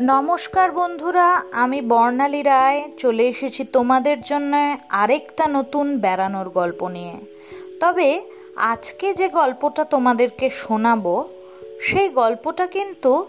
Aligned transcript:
নমস্কার 0.00 0.72
বন্ধুরা, 0.72 1.42
আমি 1.52 1.80
বর্ণালী 1.80 2.42
রায়। 2.42 2.90
চলে 2.98 3.28
এসেছি 3.28 3.64
তোমাদের 3.64 4.22
জন্য 4.22 4.76
আরেকটা 4.88 5.48
নতুন 5.48 5.98
বেড়ানোর 5.98 6.48
গল্প 6.48 6.88
নিয়ে। 6.88 7.12
তবে 7.80 8.22
আজকে 8.56 9.14
যে 9.14 9.28
গল্পটা 9.28 9.84
তোমাদেরকে 9.84 10.50
শোনাবো, 10.50 11.28
সেই 11.82 12.08
গল্পটা 12.08 12.66
কিন্তু 12.66 13.26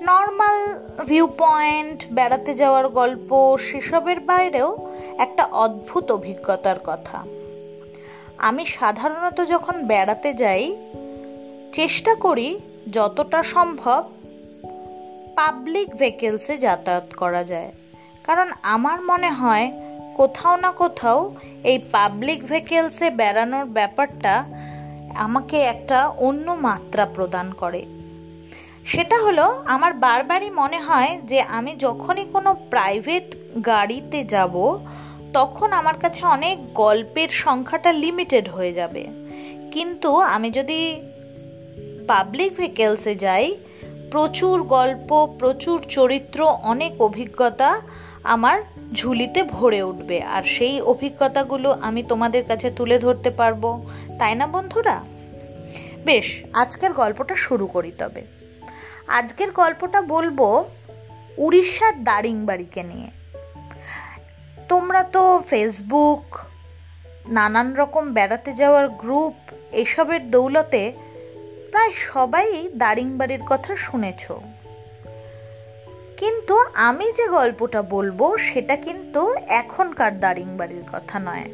নর্মাল 0.00 0.56
ভিউ 1.04 1.26
পয়েন্ট 1.26 2.04
বেড়াতে 2.12 2.54
যাওয়ার 2.54 2.88
গল্প, 2.88 3.56
সেসবের 3.56 4.20
বাইরেও 4.20 4.88
একটা 5.18 5.44
অদ্ভুত 5.44 6.10
অভিজ্ঞতার 6.10 6.76
কথা। 6.86 7.24
আমি 8.38 8.66
সাধারণত 8.66 9.44
যখন 9.46 9.86
বেড়াতে 9.86 10.32
যাই, 10.32 10.76
চেষ্টা 11.72 12.14
করি 12.14 12.60
যতটা 12.92 13.42
সম্ভব 13.42 14.04
পাবলিক 15.40 15.96
ভেহিকেলসে 15.96 16.58
যাতায়াত 16.58 17.14
করা 17.16 17.44
যায়। 17.44 17.72
কারণ 18.24 18.50
আমার 18.62 19.02
মনে 19.02 19.30
হয়, 19.30 19.72
কোথাও 20.16 20.56
না 20.56 20.72
কোথাও 20.72 21.34
এই 21.64 21.78
পাবলিক 21.78 22.44
ভেহিকেলসে 22.44 23.10
বেড়ানোর 23.10 23.64
ব্যাপারটা 23.64 24.44
আমাকে 25.14 25.60
একটা 25.60 26.08
অন্য 26.08 26.50
মাত্রা 26.50 27.06
প্রদান 27.06 27.52
করে। 27.52 27.84
সেটা 28.84 29.18
হলো, 29.18 29.62
আমার 29.66 29.92
বারবারই 29.92 30.50
মনে 30.50 30.80
হয় 30.80 31.20
যে 31.24 31.40
আমি 31.40 31.76
যখনই 31.76 32.24
কোনো 32.24 32.56
প্রাইভেট 32.70 33.36
গাড়িতে 33.66 34.24
যাব, 34.24 34.78
তখন 35.32 35.72
আমার 35.72 35.94
কাছে 35.98 36.26
অনেক 36.26 36.74
গল্পের 36.74 37.28
সংখ্যাটা 37.28 37.92
লিমিটেড 37.92 38.48
হয়ে 38.48 38.72
যাবে। 38.72 39.06
কিন্তু 39.72 40.16
আমি 40.16 40.50
যদি 40.50 41.00
পাবলিক 42.08 42.56
ভেহিকেলসে 42.56 43.14
যাই 43.14 43.56
প্রচুর 44.10 44.62
গল্প, 44.62 45.36
প্রচুর 45.38 45.84
চরিত্র, 45.88 46.44
অনেক 46.44 47.02
অভিজ্ঞতা 47.02 47.80
আমার 48.24 48.62
ঝুলিতে 48.94 49.42
ভরে 49.42 49.82
উঠবে। 49.82 50.22
আর 50.22 50.42
সেই 50.42 50.80
অভিজ্ঞতাগুলো 50.80 51.70
আমি 51.80 52.02
তোমাদের 52.02 52.44
কাছে 52.44 52.70
তুলে 52.70 52.98
ধরতে 52.98 53.30
পারব। 53.30 53.86
তাই 54.18 54.34
না 54.34 54.46
বন্ধুরা? 54.46 55.00
বেশ, 56.04 56.44
আজকের 56.52 56.92
গল্পটা 56.92 57.34
শুরু 57.36 57.66
করি 57.66 57.92
তবে। 57.98 58.24
আজকের 59.08 59.50
গল্পটা 59.50 60.00
বলব 60.00 60.64
উড়িষ্যার 61.38 62.04
দারিংবাড়িকে 62.04 62.82
নিয়ে। 62.82 63.08
তোমরা 64.68 65.02
তো 65.02 65.42
ফেসবুক 65.50 66.38
নানান 67.28 67.74
রকম 67.74 68.12
বেড়াতে 68.12 68.52
যাওয়ার 68.52 68.88
গ্রুপ 68.88 69.52
এসবের 69.72 70.30
দৌলতে 70.30 70.92
প্রায় 71.70 71.92
সবাই 72.12 72.68
দারিংবাড়ির 72.74 73.40
কথা 73.46 73.76
শুনেছ। 73.76 74.32
কিন্তু 76.16 76.58
আমি 76.74 77.12
যে 77.12 77.28
গল্পটা 77.28 77.82
বলব, 77.82 78.38
সেটা 78.38 78.76
কিন্তু 78.76 79.34
এখনকার 79.34 80.20
দারিংবাড়ির 80.20 80.82
কথা 80.92 81.18
নয়। 81.18 81.50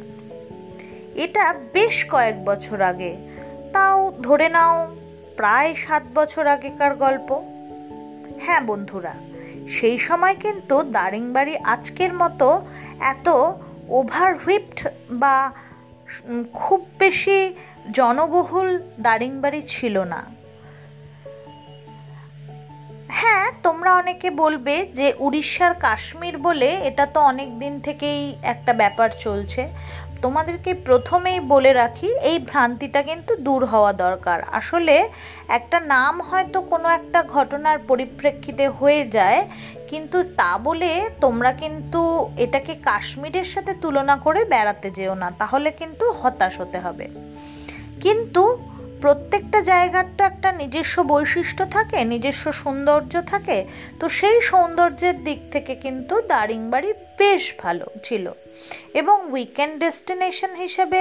এটা 1.14 1.54
বেশ 1.72 2.06
কয়েক 2.10 2.44
বছর 2.44 2.80
আগে, 2.80 3.16
তাও 3.72 4.12
ধরে 4.22 4.48
নাও 4.48 4.96
প্রায় 5.36 5.74
সাত 5.86 6.02
বছর 6.14 6.46
আগেকার 6.46 6.94
গল্প। 6.94 7.42
হ্যাঁ 8.40 8.60
বন্ধুরা, 8.60 9.14
সেই 9.68 9.98
সময় 9.98 10.36
কিন্তু 10.40 10.82
দারিংবাড়ি 10.82 11.56
আজকের 11.56 12.12
মতো 12.14 12.66
এত 13.00 13.28
ওভারহিপড 13.88 14.88
বা 15.10 15.52
খুব 16.52 16.86
বেশি 16.98 17.54
জনবহুল 17.92 18.68
দারিংবাড়ি 19.00 19.60
ছিল 19.68 19.96
না। 20.04 20.20
হ্যাঁ 23.08 23.46
তোমরা 23.62 23.90
অনেকে 23.94 24.30
বলবে 24.30 24.74
যে 24.98 25.12
উড়িষ্যার 25.18 25.74
কাশ্মীর 25.74 26.36
বলে 26.38 26.70
এটা 26.88 27.06
তো 27.06 27.20
অনেক 27.20 27.48
দিন 27.58 27.74
থেকেই 27.80 28.22
একটা 28.42 28.72
ব্যাপার 28.72 29.10
চলছে। 29.24 29.62
তোমাদেরকে 30.22 30.74
প্রথমেই 30.74 31.40
বলে 31.40 31.72
রাখি, 31.72 32.08
এই 32.30 32.38
ভ্রান্তিটা 32.38 33.02
কিন্তু 33.02 33.36
দূর 33.36 33.62
হওয়া 33.64 33.92
দরকার। 33.92 34.38
আসলে 34.58 35.08
একটা 35.48 35.80
নাম 35.80 36.14
হয়তো 36.20 36.60
কোনো 36.60 36.88
একটা 36.88 37.22
ঘটনার 37.22 37.78
পরিপ্রেক্ষিতে 37.88 38.68
হয়ে 38.68 39.02
যায়, 39.08 39.40
কিন্তু 39.90 40.18
তা 40.40 40.58
বলে 40.58 40.90
তোমরা 41.20 41.52
কিন্তু 41.52 42.30
এটাকে 42.36 42.74
কাশ্মীরের 42.88 43.44
সাথে 43.44 43.74
তুলনা 43.74 44.16
করে 44.16 44.44
বেড়াতে 44.44 44.90
যেও 44.90 45.14
না, 45.14 45.30
তাহলে 45.38 45.70
কিন্তু 45.70 46.04
হতাশ 46.20 46.60
হতে 46.60 46.78
হবে। 46.80 47.06
কিন্তু 48.06 48.42
প্রত্যেকটা 49.00 49.60
জায়গার 49.60 50.04
তো 50.18 50.24
একটা 50.24 50.52
নিজস্ব 50.52 51.02
বৈশিষ্ট্য 51.02 51.64
থাকে, 51.70 51.98
নিজস্ব 52.04 52.52
সৌন্দর্য 52.52 53.22
থাকে। 53.26 53.58
তো 54.00 54.08
সেই 54.08 54.38
সৌন্দর্যের 54.42 55.16
দিক 55.24 55.40
থেকে 55.52 55.74
কিন্তু 55.74 56.14
দারিংবাড়ি 56.20 56.90
বেশ 57.18 57.44
ভালো 57.58 57.86
ছিল 58.04 58.24
এবং 58.94 59.16
উইকেন্ড 59.32 59.74
ডেস্টিনেশন 59.78 60.52
হিসেবে 60.54 61.00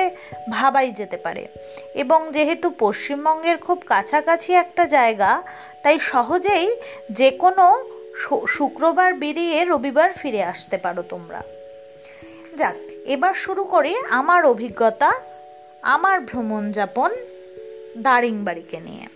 ভাবাই 0.52 0.92
যেতে 0.92 1.18
পারে। 1.18 1.48
এবং 1.96 2.20
যেহেতু 2.32 2.68
পশ্চিমবঙ্গের 2.80 3.58
খুব 3.58 3.84
কাছাকাছি 3.86 4.54
একটা 4.54 4.84
জায়গা, 4.86 5.32
তাই 5.84 6.00
সহজেই 6.00 6.68
যে 7.12 7.30
কোনো 7.32 7.66
শুক্রবার 8.48 9.14
বেরিয়ে 9.14 9.58
রবিবার 9.66 10.10
ফিরে 10.14 10.42
আসতে 10.44 10.78
পারো 10.78 11.02
তোমরা। 11.10 11.42
যাক, 12.58 12.76
এবার 13.06 13.34
শুরু 13.34 13.64
করি 13.64 13.94
আমার 14.10 14.42
অভিজ্ঞতা 14.46 15.12
আমার 15.86 16.20
ভ্রমণ 16.20 16.72
যাপন 16.72 17.12
দারিংবাড়িকে 17.98 18.80
নিয়ে। 18.80 19.08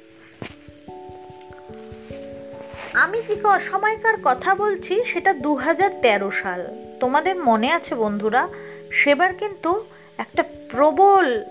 আমি 2.93 3.21
কি 3.27 3.35
সময়কার 3.61 4.13
কথা 4.23 4.55
বলছি? 4.55 5.03
সেটা 5.03 5.33
দু 5.33 5.55
হাজার 5.55 5.91
তেরো 6.01 6.31
সাল। 6.31 6.67
তোমাদের 6.99 7.35
মনে 7.35 7.71
আছে 7.71 7.95
বন্ধুরা? 7.95 8.47
সেবার 8.91 9.33
কিন্তু 9.33 9.85
একটা 10.17 10.43
প্রবল, 10.69 11.43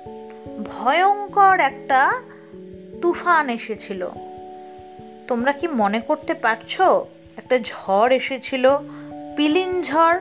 ভয়ঙ্কর 0.65 1.61
একটা 1.61 2.13
তুফান 3.03 3.49
এসেছিল। 3.49 4.09
তোমরা 5.29 5.53
কি 5.53 5.69
মনে 5.69 6.01
করতে 6.01 6.35
পারছ? 6.35 6.81
একটা 7.37 7.59
ঝড় 7.59 8.17
এসেছিল, 8.17 8.79
পিলিন 9.37 9.83
ঝড়। 9.83 10.19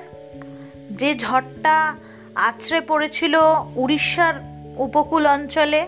যে 0.92 1.16
ঝড়টা 1.16 1.96
আছড়ে 2.36 2.82
পড়েছিল 2.82 3.40
উড়িষ্যার 3.76 4.34
উপকূল 4.78 5.28
অঞ্চলে 5.28 5.88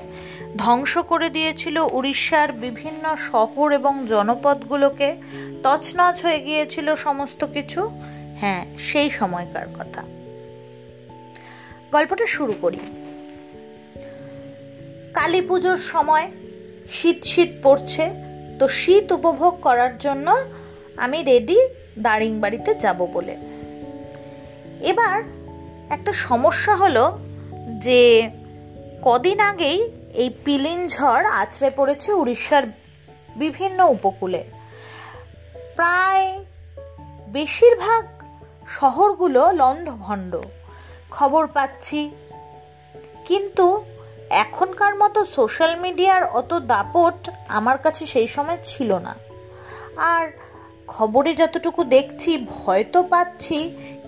ধ্বংস 0.58 0.98
করে 0.98 1.30
দিয়েছিল 1.30 1.78
উড়িষ্যার 1.92 2.52
বিভিন্ন 2.52 3.16
শহর 3.16 3.72
এবং 3.72 4.06
জনপদগুলোকে। 4.08 5.16
তছনছ 5.64 6.26
হয়ে 6.26 6.40
গিয়েছিল 6.40 6.96
সমস্ত 6.96 7.46
কিছু। 7.46 7.90
হ্যাঁ 8.36 8.66
সেই 8.78 9.10
সময়কার 9.10 9.68
কথা। 9.68 10.02
গল্পটা 11.92 12.26
শুরু 12.26 12.54
করি। 12.62 12.80
কালী 15.14 15.42
পুজোর 15.42 15.78
সময় 15.78 16.32
শীত 16.92 17.24
শীত 17.24 17.50
পড়ছে, 17.64 18.10
তো 18.60 18.68
শীত 18.68 19.12
উপভোগ 19.12 19.62
করার 19.62 19.98
জন্য 19.98 20.38
আমি 20.98 21.24
রেডি 21.24 21.58
দারিংবাড়িতে 22.00 22.76
যাব 22.76 23.08
বলে। 23.14 23.38
এবার 24.82 25.24
একটা 25.90 26.14
সমস্যা 26.14 26.76
হলো 26.76 27.20
যে 27.82 28.30
কদিন 29.02 29.40
আগেই 29.40 29.80
এই 30.14 30.30
পিলিন 30.46 30.88
ঝড় 30.88 31.26
আছড়ে 31.32 31.70
পড়েছে 31.76 32.14
উড়িষ্যার 32.14 32.64
বিভিন্ন 33.36 33.80
উপকূলে। 33.88 34.44
প্রায় 35.76 36.44
বেশিরভাগ 37.28 38.04
শহরগুলো 38.68 39.52
লণ্ডভণ্ড 39.52 40.34
খবর 41.12 41.48
পাচ্ছি। 41.48 42.12
কিন্তু 43.26 43.86
এখনকার 44.30 44.96
মতো 44.96 45.26
সোশ্যাল 45.26 45.74
মিডিয়ার 45.80 46.24
অত 46.24 46.54
দাপট 46.54 47.30
আমার 47.48 47.78
কাছে 47.78 48.06
সেই 48.06 48.28
সময় 48.28 48.58
ছিল 48.64 48.94
না। 48.94 49.16
আর 49.98 50.26
খবরে 50.88 51.36
যতটুকু 51.36 51.84
দেখছি, 51.84 52.32
ভয় 52.50 52.84
তো 52.84 53.04
পাচ্ছি 53.04 53.58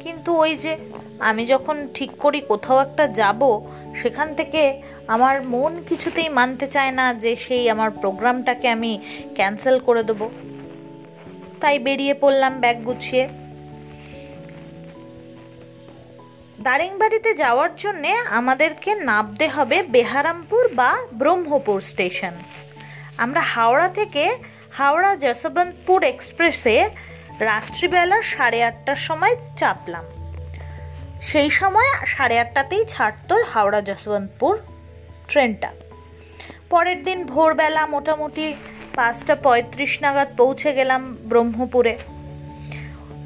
কিন্তু 0.03 0.36
ওই 0.36 0.56
যে 0.56 0.77
আমি 1.19 1.45
যখন 1.45 1.88
ঠিক 1.94 2.12
করি 2.12 2.42
কোথাও 2.42 2.81
একটা 2.81 3.07
যাব, 3.07 3.42
সেখান 4.01 4.36
থেকে 4.36 4.81
আমার 5.07 5.44
মন 5.44 5.83
কিছুতেই 5.89 6.30
মানতে 6.30 6.68
চায় 6.68 6.92
না 6.92 7.13
যে 7.13 7.36
সেই 7.36 7.69
আমার 7.69 7.92
প্রোগ্রামটাকে 7.92 8.68
আমি 8.68 9.00
ক্যান্সেল 9.36 9.80
করে 9.80 10.03
দেবো। 10.03 10.30
তাই 11.62 11.80
বেরিয়ে 11.80 12.13
পড়লাম 12.13 12.59
ব্যাগ 12.59 12.77
গুছিয়ে। 12.83 13.27
দারিংবাড়িতে 16.59 17.33
যাওয়ার 17.33 17.75
জন্য 17.75 18.07
আমাদেরকে 18.07 18.95
নামতে 18.95 19.47
হবে 19.47 19.83
বেহারামপুর 19.83 20.68
বা 20.68 20.97
ব্রহ্মপুর 21.13 21.81
স্টেশন। 21.81 22.31
আমরা 23.18 23.42
হাওড়া 23.42 23.88
থেকে 23.89 24.38
হাওড়া 24.71 25.15
যশবন্তপুর 25.15 26.04
এক্সপ্রেসে 26.04 26.89
রাত্রিবেলা 27.41 28.21
সাড়ে 28.21 28.63
আটটার 28.63 28.95
সময় 28.95 29.35
চাপলাম। 29.57 30.05
সেই 31.21 31.49
সময় 31.49 31.89
সাড়ে 32.05 32.39
আটটাতেই 32.39 32.85
ছাড়তো 32.88 33.43
হাওড়া 33.43 33.81
যশবন্তপুর 33.81 34.59
ট্রেনটা। 35.27 35.71
পরের 36.69 37.03
দিন 37.03 37.25
ভোরবেলা 37.25 37.85
মোটামুটি 37.85 38.53
পাঁচটা 38.95 39.35
পঁয়ত্রিশ 39.35 40.01
নাগাদ 40.01 40.27
পৌঁছে 40.38 40.73
গেলাম 40.73 41.17
ব্রহ্মপুরে। 41.21 41.97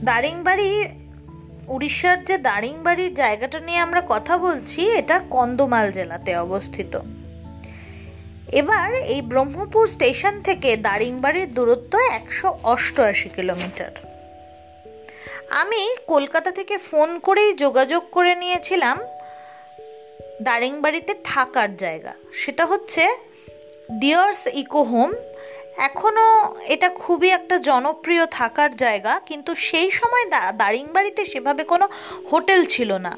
দারিংবাড়ি, 0.04 0.86
উড়িষ্যার 1.68 2.26
যে 2.26 2.38
দারিংবাড়ির 2.38 3.14
জায়গাটা 3.14 3.60
নিয়ে 3.60 3.80
আমরা 3.80 4.02
কথা 4.08 4.38
বলছি, 4.38 4.82
এটা 4.90 5.20
কন্দমাল 5.30 5.92
জেলাতে 5.92 6.38
অবস্থিত। 6.38 7.00
এবার 8.62 8.90
এই 9.14 9.22
ব্রহ্মপুর 9.32 9.84
স্টেশন 9.96 10.34
থেকে 10.48 10.70
দারিংবাড়ির 10.88 11.50
দূরত্ব 11.58 11.94
একশো 12.20 12.48
অষ্টআশি 12.74 13.30
কিলোমিটার। 13.36 13.92
আমি 15.62 15.82
কলকাতা 16.08 16.52
থেকে 16.52 16.76
ফোন 16.88 17.10
করেই 17.20 17.52
যোগাযোগ 17.64 18.04
করে 18.12 18.34
নিয়েছিলাম 18.36 18.98
দারিংবাড়িতে 20.48 21.14
থাকার 21.24 21.70
জায়গা। 21.84 22.14
সেটা 22.42 22.64
হচ্ছে 22.66 23.04
ডিয়ার্স 24.02 24.42
ইকো 24.62 24.82
হোম। 24.92 25.12
এখনও 25.88 26.30
এটা 26.74 26.90
খুবই 27.02 27.30
একটা 27.38 27.56
জনপ্রিয় 27.70 28.24
থাকার 28.40 28.72
জায়গা, 28.84 29.14
কিন্তু 29.30 29.52
সেই 29.68 29.90
সময় 29.92 30.26
দা, 30.34 30.42
দারিংবাড়িতে 30.62 31.22
সেভাবে 31.32 31.64
কোনো 31.72 31.86
হোটেল 32.32 32.62
ছিল 32.66 32.90
না। 33.06 33.14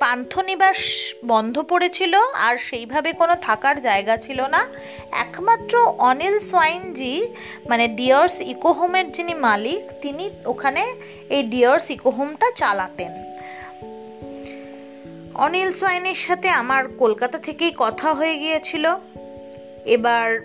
পান্থনিবাস 0.00 0.76
বন্ধ 1.26 1.62
পড়েছিল 1.62 2.14
আর 2.32 2.56
সেইভাবে 2.58 3.12
কোনো 3.12 3.34
থাকার 3.34 3.76
জায়গা 3.80 4.16
ছিল 4.16 4.40
না। 4.46 4.66
একমাত্র 5.12 5.74
অনিল 5.98 6.40
সোয়াইনজি 6.40 7.14
মানে 7.68 7.88
ডিয়ার্স 7.88 8.34
ইকোহোমের 8.40 9.12
যিনি 9.12 9.34
মালিক, 9.34 9.82
তিনি 10.00 10.30
ওখানে 10.46 10.82
এই 11.28 11.42
ডিয়ার্স 11.42 11.90
ইকোহোমটা 11.90 12.46
চালাতেন। 12.56 13.12
অনিল 15.34 15.72
সোয়াইনের 15.72 16.14
সাথে 16.14 16.48
আমার 16.48 16.88
কলকাতা 16.98 17.38
থেকেই 17.38 17.72
কথা 17.76 18.14
হয়ে 18.14 18.36
গিয়েছিল। 18.38 18.96
এবার 19.84 20.40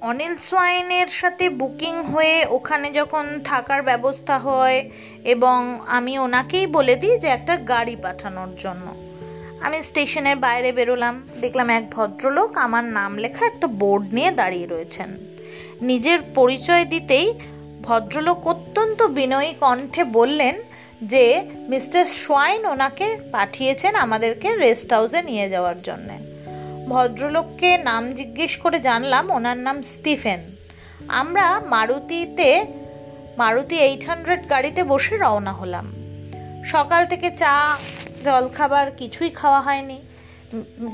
অনিল 0.00 0.34
সোয়াইনের 0.50 1.06
সাথে 1.06 1.48
বুকিং 1.50 1.94
হয়ে 2.02 2.46
ওখানে 2.50 2.92
যখন 2.92 3.40
থাকার 3.44 3.82
ব্যবস্থা 3.82 4.38
হয় 4.38 4.90
এবং 5.26 5.80
আমি 5.86 6.18
ওনাকেই 6.18 6.66
বলে 6.66 6.94
দিই 6.96 7.18
যে 7.18 7.28
একটা 7.28 7.54
গাড়ি 7.56 7.96
পাঠানোর 8.02 8.50
জন্য। 8.58 8.86
আমি 9.60 9.82
স্টেশনের 9.82 10.36
বাইরে 10.36 10.72
বেরোলাম, 10.72 11.14
দেখলাম 11.40 11.68
এক 11.70 11.84
ভদ্রলোক 11.90 12.50
আমার 12.56 12.84
নাম 12.84 13.12
লেখা 13.18 13.46
একটা 13.46 13.66
বোর্ড 13.66 14.04
নিয়ে 14.14 14.30
দাঁড়িয়ে 14.30 14.66
রয়েছেন। 14.66 15.10
নিজের 15.82 16.18
পরিচয় 16.34 16.84
দিতেই 16.84 17.26
ভদ্রলোক 17.82 18.46
অত্যন্ত 18.46 19.02
বিনয়ী 19.02 19.52
কণ্ঠে 19.60 20.04
বললেন 20.04 20.54
যে, 21.02 21.24
মিস্টার 21.68 22.02
সোয়াইন 22.06 22.66
ওনাকে 22.66 23.06
পাঠিয়েছেন 23.32 23.94
আমাদেরকে 23.94 24.48
রেস্ট 24.56 24.92
হাউসে 24.92 25.20
নিয়ে 25.22 25.46
যাওয়ার 25.50 25.82
জন্যে। 25.82 26.16
ভদ্রলোককে 26.88 27.70
নাম 27.78 28.02
জিজ্ঞেস 28.12 28.56
করে 28.56 28.78
জানলাম 28.78 29.30
ওনার 29.30 29.58
নাম 29.58 29.76
স্টিফেন। 29.82 30.40
আমরা 31.08 31.46
মারুতিতে 31.60 32.50
মারুতি 33.38 33.76
এইট 33.78 34.04
হান্ড্রেড 34.04 34.50
গাড়িতে 34.50 34.82
বসে 34.82 35.16
রওনা 35.16 35.52
হলাম। 35.52 35.92
সকাল 36.64 37.06
থেকে 37.06 37.30
চা, 37.30 37.78
জলখাবার 38.24 38.90
কিছুই 38.90 39.30
খাওয়া 39.30 39.60
হয়নি। 39.60 40.02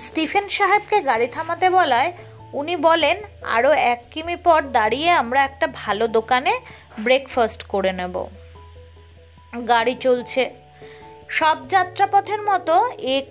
স্টিফেন 0.00 0.48
সাহেবকে 0.48 1.00
গাড়ি 1.00 1.26
থামাতে 1.26 1.70
বলায় 1.70 2.12
উনি 2.52 2.76
বলেন 2.76 3.16
আরও 3.42 3.72
এক 3.72 4.04
কিমি 4.10 4.36
পর 4.36 4.62
দাঁড়িয়ে 4.62 5.10
আমরা 5.10 5.44
একটা 5.44 5.66
ভালো 5.74 6.08
দোকানে 6.08 6.60
ব্রেকফাস্ট 7.00 7.62
করে 7.62 7.92
নেব। 7.92 8.24
গাড়ি 9.68 9.94
চলছে। 10.00 10.50
সব 11.28 11.56
যাত্রাপথের 11.68 12.42
মতো 12.42 12.88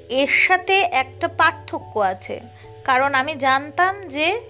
এর 0.10 0.28
সাথে 0.28 0.80
একটা 0.80 1.28
পার্থক্য 1.28 2.00
আছে। 2.00 2.40
কারণ 2.86 3.14
আমি 3.14 3.36
জানতাম 3.36 4.08
যে 4.08 4.42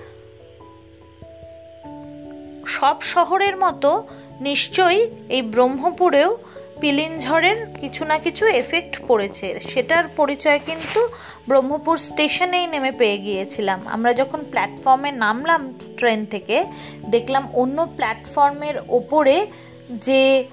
সব 2.68 3.02
শহরের 3.02 3.58
মতো 3.58 4.08
নিশ্চয়ই 4.42 5.10
এই 5.30 5.42
ব্রহ্মপুরেও 5.42 6.38
পিলিনঝড়ের 6.80 7.66
কিছু 7.82 8.06
না 8.06 8.18
কিছু 8.18 8.46
এফেক্ট 8.46 9.02
পড়েছে। 9.08 9.60
সেটার 9.60 10.04
পরিচয় 10.08 10.60
কিন্তু 10.66 11.08
ব্রহ্মপুর 11.48 11.98
স্টেশনেই 11.98 12.68
নেমে 12.68 12.92
পেয়ে 12.92 13.18
গিয়েছিলাম। 13.18 13.88
আমরা 13.88 14.14
যখন 14.14 14.44
প্ল্যাটফর্মে 14.44 15.12
নামলাম 15.12 15.74
ট্রেন 15.98 16.26
থেকে, 16.26 16.66
দেখলাম 17.10 17.48
অন্য 17.54 17.88
প্ল্যাটফর্মের 17.96 18.74
ওপরে 18.90 19.48
যে 19.90 20.48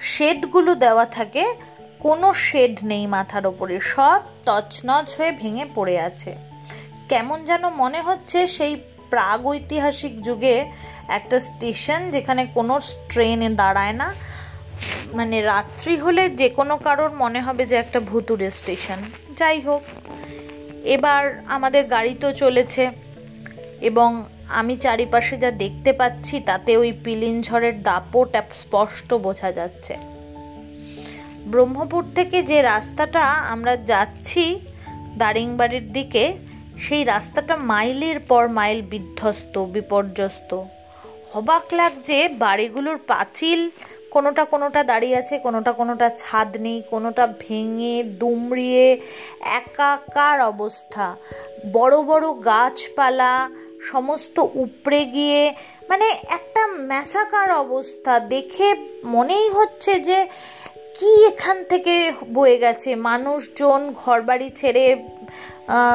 শেডগুলো 0.00 0.74
দেওয়া 0.74 1.06
থাকে, 1.06 1.54
কোনো 2.00 2.34
শেড 2.34 2.78
নেই 2.84 3.06
মাথার 3.06 3.46
ওপরে। 3.46 3.80
সব 3.80 4.20
তছনছ 4.44 5.20
হয়ে 5.20 5.32
ভেঙে 5.32 5.64
পড়ে 5.74 6.00
আছে। 6.00 6.34
কেমন 7.08 7.44
যেন 7.44 7.68
মনে 7.68 8.00
হচ্ছে 8.00 8.46
সেই 8.46 8.76
প্রাগ 9.10 9.46
ঐতিহাসিক 9.46 10.22
যুগে 10.22 10.56
একটা 11.08 11.40
স্টেশন 11.40 12.10
যেখানে 12.10 12.46
কোনো 12.54 12.80
ট্রেনে 13.08 13.48
দাঁড়ায় 13.50 13.92
না। 13.92 14.14
মানে 15.12 15.42
রাত্রি 15.42 15.96
হলে 15.96 16.28
যে 16.30 16.48
কোনো 16.48 16.76
কারোর 16.76 17.12
মনে 17.12 17.40
হবে 17.40 17.66
যে 17.66 17.76
একটা 17.76 18.00
ভুতুরে 18.00 18.50
স্টেশন। 18.50 18.98
যাই 19.38 19.60
হোক, 19.60 19.82
এবার 20.84 21.42
আমাদের 21.46 21.84
গাড়ি 21.84 22.14
তো 22.20 22.32
চলেছে 22.32 22.90
এবং 23.80 24.24
আমি 24.48 24.76
চারিপাশে 24.76 25.36
যা 25.36 25.50
দেখতে 25.50 25.92
পাচ্ছি 25.92 26.40
তাতে 26.40 26.76
ওই 26.76 26.92
পিলিন 27.04 27.42
ঝড়ের 27.42 27.82
দাপট 27.82 28.30
স্পষ্ট 28.62 29.14
বোঝা 29.14 29.52
যাচ্ছে। 29.52 29.94
ব্রহ্মপুর 31.46 32.02
থেকে 32.14 32.42
যে 32.42 32.62
রাস্তাটা 32.62 33.22
আমরা 33.24 33.76
যাচ্ছি 33.76 34.60
দারিংবাড়ির 35.18 35.92
দিকে 35.92 36.24
সেই 36.84 37.02
রাস্তাটা 37.04 37.54
মাইলের 37.70 38.18
পর 38.20 38.48
মাইল 38.48 38.78
বিধ্বস্ত, 38.82 39.54
বিপর্যস্ত। 39.58 40.50
অবাক 41.34 41.64
লাগছে 41.72 42.16
বাড়িগুলোর 42.28 42.98
পাঁচিল, 43.06 43.60
কোনোটা 44.10 44.44
কোনোটা 44.44 44.80
দাঁড়িয়ে 44.84 45.16
আছে, 45.16 45.34
কোনোটা 45.38 45.72
কোনোটা 45.72 46.08
ছাদ 46.16 46.50
নেই, 46.56 46.78
কোনোটা 46.90 47.24
ভেঙে, 47.40 47.96
দুমড়িয়ে, 48.20 48.86
একাকার 49.60 50.40
অবস্থা। 50.40 51.06
বড় 51.72 51.96
বড় 52.02 52.26
গাছপালা, 52.44 53.34
সমস্ত 53.90 54.36
উপড়ে 54.54 55.04
গিয়ে 55.04 55.42
মানে 55.88 56.06
একটা 56.28 56.62
ম্যাসাকার 56.90 57.50
অবস্থা। 57.64 58.12
দেখে 58.34 58.68
মনেই 59.04 59.48
হচ্ছে 59.48 59.92
যে 60.00 60.18
কি 60.96 61.26
এখান 61.26 61.64
থেকে 61.64 62.12
বয়ে 62.34 62.58
গেছে? 62.58 62.94
মানুষজন 62.94 63.92
ঘরবাড়ি 64.02 64.50
ছেড়ে 64.56 64.96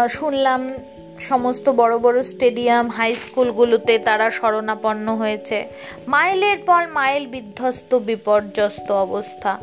শুনলাম 0.10 0.74
সমস্ত 1.20 1.70
বড় 1.70 1.98
বড় 1.98 2.24
স্টেডিয়াম, 2.24 2.90
হাই 2.90 3.16
স্কুলগুলোতে 3.16 4.00
তারা 4.00 4.30
শরণাপন্ন 4.32 5.16
হয়েছে। 5.16 5.66
মাইলের 6.08 6.58
পর 6.58 6.88
মাইল 6.88 7.26
বিধ্বস্ত, 7.26 7.96
বিপর্যস্ত 7.96 8.92
অবস্থা। 8.92 9.60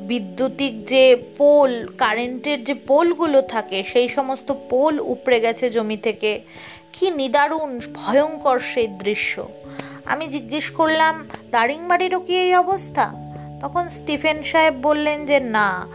বিদ্যুতিক 0.00 0.84
যে 0.84 1.16
পোল, 1.38 1.88
কারেন্টের 1.98 2.64
যে 2.64 2.74
পোলগুলো 2.74 3.42
থাকে, 3.42 3.82
সেই 3.82 4.08
সমস্ত 4.08 4.52
পোল 4.70 5.00
উপড়ে 5.00 5.40
গেছে 5.40 5.70
জমি 5.70 5.96
থেকে। 5.96 6.40
কি 6.92 7.10
নিদারুণ, 7.10 7.80
ভয়ঙ্কর 7.94 8.58
সেই 8.58 8.86
দৃশ্য। 8.86 9.48
আমি 10.06 10.26
জিজ্ঞেস 10.26 10.70
করলাম, 10.70 11.28
দারিংবাড়িরও 11.50 12.20
কি 12.20 12.34
এই 12.36 12.54
অবস্থা? 12.54 13.19
তখন 13.60 13.88
স্টিফেন 13.88 14.42
সাহেব 14.42 14.74
বললেন 14.82 15.26
যে, 15.26 15.40
না, 15.40 15.86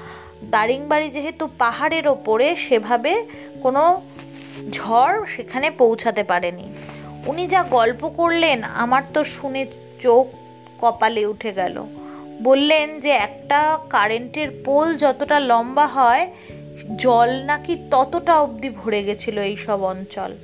দারিংবাড়ি 0.43 1.09
যেহেতু 1.09 1.49
পাহাড়ের 1.57 2.07
ওপরে, 2.07 2.55
সেভাবে 2.55 3.25
কোনো 3.61 4.01
ঝড় 4.71 5.25
সেখানে 5.25 5.69
পৌঁছাতে 5.69 6.23
পারেনি। 6.23 6.73
উনি 7.27 7.47
যা 7.47 7.63
গল্প 7.63 8.09
করলেন, 8.09 8.63
আমার 8.63 9.01
তো 9.13 9.23
শুনে 9.23 9.65
চোখ 10.01 10.27
কপালে 10.81 11.25
উঠে 11.25 11.51
গেল। 11.51 11.83
বললেন 12.43 12.99
যে, 12.99 13.09
একটা 13.09 13.79
কারেন্টের 13.89 14.47
পোল 14.65 14.97
যতটা 14.97 15.39
লম্বা 15.39 15.87
হয়, 15.87 16.27
জল 16.95 17.29
নাকি 17.43 17.77
ততটা 17.91 18.39
অবধি 18.39 18.69
ভরে 18.69 19.03
গেছিল 19.03 19.39
এই 19.39 19.55
সব 19.55 19.83
অঞ্চল। 19.83 20.37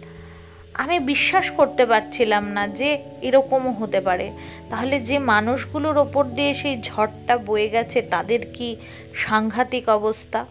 আমি 0.81 0.99
বিশ্বাস 0.99 1.51
করতে 1.51 1.85
পারছিলাম 1.85 2.43
না 2.47 2.67
যে 2.67 2.89
এরকমও 3.21 3.71
হতে 3.71 3.99
পারে। 4.01 4.31
তাহলে 4.69 4.99
যে 4.99 5.17
মানুষগুলোর 5.19 5.97
ওপর 5.97 6.23
দিয়ে 6.23 6.53
সেই 6.53 6.81
ঝড়টা 6.81 7.37
বয়ে 7.37 7.69
গেছে, 7.69 8.01
তাদের 8.01 8.41
কি 8.53 8.75
সাংঘাতিক 9.15 9.89
অবস্থা? 9.89 10.45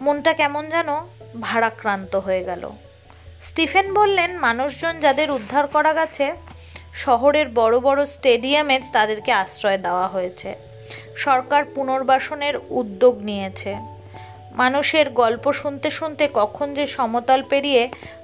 মনটা 0.00 0.32
কেমন 0.32 0.70
যেন 0.70 0.88
ভারাক্রান্ত 1.40 2.16
হয়ে 2.16 2.44
গেল। 2.44 2.70
স্টিফেন 3.40 3.94
বললেন, 3.94 4.30
মানুষজন 4.38 5.00
যাদের 5.00 5.30
উদ্ধার 5.30 5.66
করা 5.66 5.92
গেছে, 5.92 6.32
শহরের 6.94 7.46
বড় 7.54 7.78
বড় 7.78 8.06
স্টেডিয়ামে 8.06 8.80
তাদেরকে 8.92 9.32
আশ্রয় 9.32 9.78
দেওয়া 9.78 10.08
হয়েছে। 10.08 10.54
সরকার 11.16 11.64
পুনর্বাসনের 11.74 12.54
উদ্যোগ 12.70 13.18
নিয়েছে। 13.18 13.76
মানুষের 14.52 15.10
গল্প 15.10 15.52
শুনতে 15.52 15.90
শুনতে 15.90 16.28
কখন 16.34 16.74
যে 16.74 16.86
সমতল 16.86 17.42
পেরিয়ে 17.48 17.82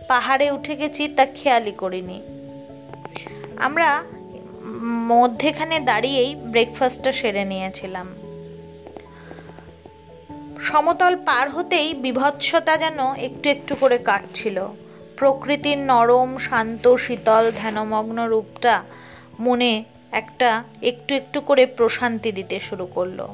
পাহাড়ে 0.09 0.51
উঠে 0.51 0.77
গেছি 0.77 1.09
তা 1.09 1.27
খেয়ালই 1.27 1.73
করিনি। 1.73 2.23
আমরা 3.57 4.03
মধ্যেখানে 5.09 5.81
দাঁড়িয়েই 5.81 6.35
ব্রেকফাস্টটা 6.35 7.13
সেরে 7.13 7.45
নিয়েছিলাম। 7.45 8.07
সমতল 10.63 11.17
পার 11.17 11.51
হতেই 11.51 11.95
বিভৎসতা 11.95 12.77
যেন 12.77 13.15
একটু 13.15 13.49
একটু 13.49 13.75
করে 13.75 13.99
কাটছিল। 13.99 14.67
প্রকৃতির 15.17 15.79
নরম, 15.79 16.39
শান্ত, 16.39 16.97
শীতল, 16.97 17.53
ধ্যানমগ্ন 17.57 18.27
রূপটা 18.27 18.85
মনে 19.41 19.85
একটা 20.13 20.65
একটু 20.83 21.15
একটু 21.15 21.41
করে 21.41 21.67
প্রশান্তি 21.67 22.33
দিতে 22.33 22.61
শুরু 22.61 22.87
করল। 22.87 23.29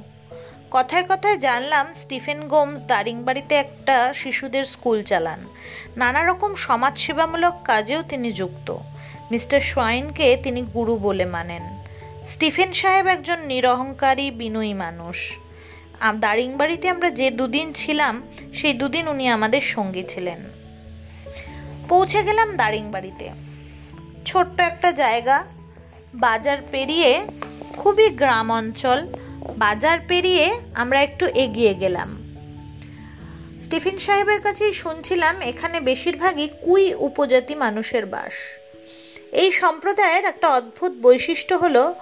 কথায় 0.75 1.05
কথায় 1.09 1.37
জানলাম 1.37 1.87
স্টিফেন 1.95 2.49
গোমস 2.49 2.85
দারিংবাড়িতে 2.85 3.55
একটা 3.55 4.13
শিশুদের 4.13 4.65
স্কুল 4.65 5.03
চালান। 5.03 5.49
নানা 5.97 6.27
রকম 6.27 6.55
সমাজসেবামূলক 6.55 7.55
কাজেও 7.65 8.03
তিনি 8.03 8.33
যুক্ত। 8.33 8.77
মিস্টার 9.31 9.61
সোয়াইনকে 9.61 10.37
তিনি 10.43 10.63
গুরু 10.63 10.97
বলে 10.97 11.25
মানেন। 11.25 11.63
স্টিফেন 12.27 12.73
সাহেব 12.73 13.07
একজন 13.07 13.47
নিরহংকারী, 13.47 14.31
বিনয়ী 14.31 14.73
মানুষ। 14.73 15.39
দারিংবাড়িতে 16.15 16.89
আমরা 16.89 17.11
যে 17.11 17.31
দুদিন 17.31 17.73
ছিলাম, 17.73 18.23
সেই 18.55 18.73
দুদিন 18.73 19.09
উনি 19.09 19.29
আমাদের 19.29 19.61
সঙ্গী 19.61 20.05
ছিলেন। 20.09 20.51
পৌঁছে 21.89 22.23
গেলাম 22.23 22.57
দারিংবাড়িতে। 22.57 23.31
ছোট্ট 24.25 24.61
একটা 24.61 24.93
জায়গা, 24.93 25.45
বাজার 26.15 26.59
পেরিয়ে 26.71 27.27
খুবই 27.77 28.11
গ্রাম 28.11 28.53
অঞ্চল 28.53 29.07
বাজার 29.63 29.99
পেরিয়ে 30.09 30.47
আমরা 30.75 30.99
একটু 31.03 31.25
এগিয়ে 31.27 31.75
গেলাম। 31.75 32.11
স্টিফেন 33.63 33.99
সাহেবের 33.99 34.41
কাছেই 34.41 34.75
শুনছিলাম, 34.75 35.35
এখানে 35.43 35.81
বেশিরভাগই 35.81 36.49
কুই 36.65 36.95
উপজাতি 36.95 37.55
মানুষের 37.55 38.07
বাস। 38.07 38.35
এই 39.33 39.53
সম্প্রদায়ের 39.53 40.25
একটা 40.25 40.49
অদ্ভুত 40.49 40.93
বৈশিষ্ট্য 41.03 41.55
হলো, 41.55 41.95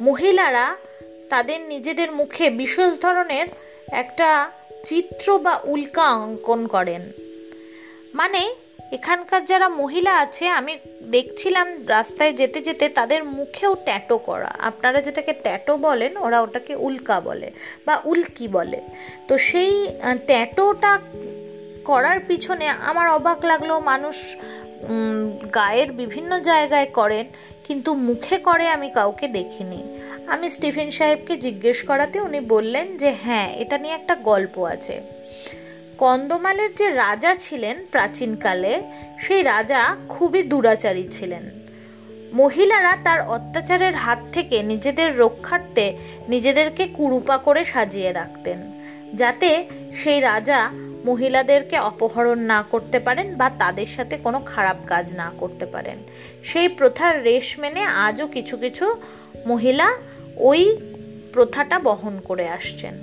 মহিলারা 0.00 0.76
তাদের 1.30 1.60
নিজেদের 1.60 2.12
মুখে 2.12 2.50
বিশেষ 2.50 2.90
ধরনের 3.00 3.46
একটা 3.92 4.50
চিত্র 4.84 5.38
বা 5.38 5.60
উল্কা 5.64 6.06
অঙ্কন 6.16 6.60
করেন। 6.66 7.02
মানে 8.14 8.42
এখানকার 8.92 9.44
যারা 9.44 9.68
মহিলা 9.68 10.12
আছে, 10.18 10.48
আমি 10.48 10.72
দেখছিলাম 11.00 11.66
রাস্তায় 11.88 12.32
যেতে 12.32 12.60
যেতে 12.60 12.88
তাদের 12.88 13.24
মুখেও 13.24 13.74
ট্যাটো 13.74 14.18
করা। 14.18 14.50
আপনারা 14.60 15.00
যেটাকে 15.00 15.32
ট্যাটো 15.32 15.76
বলেন, 15.76 16.16
ওরা 16.16 16.40
ওটাকে 16.40 16.74
উল্কা 16.76 17.20
বলে 17.20 17.50
বা 17.86 18.00
উল্কি 18.04 18.48
বলে। 18.48 18.80
তো 19.28 19.38
সেই 19.38 19.86
ট্যাটোটা 20.26 20.92
করার 21.84 22.20
পিছনে 22.20 22.68
আমার 22.68 23.08
অবাক 23.08 23.44
লাগল, 23.44 23.70
মানুষ 23.80 24.36
গায়ের 25.54 25.92
বিভিন্ন 25.92 26.40
জায়গায় 26.40 26.86
করেন, 26.86 27.26
কিন্তু 27.66 27.94
মুখে 27.94 28.38
করে 28.38 28.68
আমি 28.68 28.88
কাউকে 28.90 29.28
দেখিনি। 29.28 29.80
আমি 30.26 30.50
স্টিফেন 30.50 30.90
সাহেবকে 30.90 31.36
জিজ্ঞেস 31.36 31.82
করাতে 31.82 32.20
উনি 32.20 32.40
বললেন 32.40 32.96
যে 32.96 33.10
হ্যাঁ 33.24 33.48
এটা 33.62 33.78
নিয়ে 33.78 33.94
একটা 33.94 34.14
গল্প 34.14 34.64
আছে। 34.64 35.15
কন্দমালের 35.98 36.74
যে 36.74 36.90
রাজা 36.90 37.34
ছিলেন 37.34 37.76
প্রাচীনকালে, 37.90 38.82
সেই 39.18 39.42
রাজা 39.42 39.96
খুবই 40.08 40.42
দুরাচারী 40.42 41.08
ছিলেন। 41.10 41.50
মহিলারা 42.32 42.96
তার 43.04 43.20
অত্যাচারের 43.20 43.94
হাত 43.94 44.18
থেকে 44.32 44.62
নিজেদের 44.62 45.18
রক্ষার্থে 45.18 45.96
নিজেদেরকে 46.28 46.88
কুরুপা 46.88 47.38
করে 47.38 47.64
সাজিয়ে 47.64 48.12
রাখতেন, 48.12 48.58
যাতে 49.14 49.64
সেই 49.94 50.20
রাজা 50.20 50.70
মহিলাদেরকে 51.04 51.78
অপহরণ 51.78 52.38
না 52.38 52.62
করতে 52.70 52.98
পারেন 52.98 53.34
বা 53.34 53.50
তাদের 53.58 53.86
সাথে 53.86 54.16
কোনো 54.16 54.40
খারাপ 54.40 54.76
কাজ 54.86 55.14
না 55.14 55.32
করতে 55.38 55.66
পারেন। 55.66 55.98
সেই 56.44 56.68
প্রথার 56.68 57.22
রেশ 57.22 57.58
মেনে 57.58 57.82
আজও 57.82 58.26
কিছু 58.26 58.56
কিছু 58.56 58.96
মহিলা 59.46 59.88
ওই 60.36 60.76
প্রথাটা 61.32 61.78
বহন 61.78 62.20
করে 62.24 62.48
আসছেন। 62.48 62.94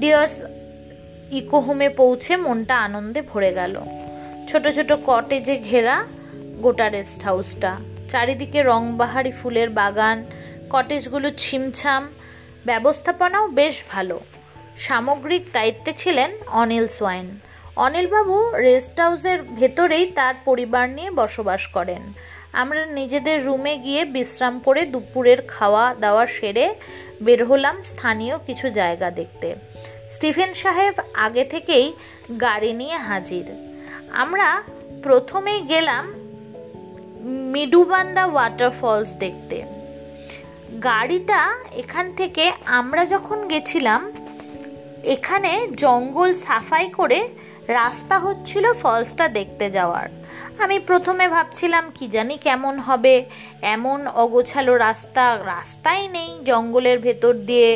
ডিয়ার্স 0.00 0.42
ইকোহোমে 1.40 1.88
পৌঁছে 1.88 2.32
মনটা 2.36 2.76
আনন্দে 2.76 3.20
ভরে 3.22 3.50
গেল। 3.52 3.74
ছোট 4.48 4.64
ছোট 4.68 4.90
কটেজে 5.06 5.56
ঘেরা 5.58 5.96
গোটা 6.62 6.88
রেস্ট 6.88 7.20
হাউসটা। 7.24 7.72
চারিদিকে 8.10 8.62
রংবাহারি 8.62 9.32
ফুলের 9.32 9.70
বাগান, 9.70 10.18
কটেজগুলো 10.70 11.28
ছিমছাম। 11.38 12.02
ব্যবস্থাপনাও 12.66 13.46
বেশ 13.48 13.76
ভালো। 13.90 14.20
সামগ্রিক 14.78 15.44
দায়িত্বে 15.52 15.92
ছিলেন 15.98 16.30
অনিল 16.52 16.86
সোয়াইন। 16.88 17.26
অনিলবাবু 17.76 18.36
রেস্ট 18.56 19.00
হাউসের 19.00 19.38
ভেতরেই 19.42 20.06
তার 20.06 20.34
পরিবার 20.44 20.86
নিয়ে 20.88 21.10
বসবাস 21.10 21.62
করেন। 21.66 22.02
আমরা 22.52 22.86
নিজেদের 22.98 23.38
রুমে 23.46 23.74
গিয়ে 23.76 24.02
বিশ্রাম 24.04 24.54
করে 24.58 24.82
দুপুরের 24.86 25.40
খাওয়া 25.48 25.84
দাওয়া 26.00 26.24
সেরে 26.26 26.66
বের 27.22 27.40
হলাম 27.44 27.76
স্থানীয় 27.84 28.34
কিছু 28.46 28.66
জায়গা 28.70 29.08
দেখতে। 29.10 29.48
স্টিফেন 30.14 30.50
সাহেব 30.62 30.94
আগে 31.26 31.44
থেকেই 31.52 31.86
গাড়ি 32.44 32.72
নিয়ে 32.80 32.96
হাজির। 33.08 33.46
আমরা 34.22 34.48
প্রথমেই 35.04 35.60
গেলাম 35.72 36.04
মিডুবান্দা 37.52 38.24
ওয়াটারফলস 38.32 39.10
দেখতে। 39.24 39.58
গাড়িটা 40.88 41.40
এখান 41.82 42.06
থেকে 42.18 42.44
আমরা 42.80 43.02
যখন 43.14 43.38
গেছিলাম, 43.52 44.00
এখানে 45.14 45.52
জঙ্গল 45.82 46.30
সাফাই 46.46 46.86
করে 46.98 47.20
রাস্তা 47.80 48.16
হচ্ছিল 48.24 48.64
ফলসটা 48.82 49.26
দেখতে 49.38 49.66
যাওয়ার। 49.76 50.06
আমি 50.64 50.76
প্রথমে 50.88 51.26
ভাবছিলাম, 51.36 51.84
কি 51.96 52.04
জানি 52.16 52.36
কেমন 52.46 52.74
হবে, 52.88 53.14
এমন 53.74 53.98
অগোছালো 54.22 54.72
রাস্তা, 54.86 55.24
রাস্তাই 55.52 56.02
নেই 56.16 56.30
জঙ্গলের 56.48 56.98
ভেতর 57.06 57.32
দিয়ে 57.48 57.70